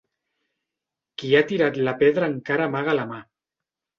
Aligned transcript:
Qui 1.23 1.29
ha 1.35 1.41
tirat 1.51 1.77
la 1.89 1.95
pedra 2.01 2.31
encara 2.35 2.67
amaga 2.71 2.99
la 3.01 3.07
mà. 3.15 3.21